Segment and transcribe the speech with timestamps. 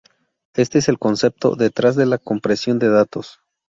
[0.55, 3.39] Este es el concepto detrás de la compresión de datos.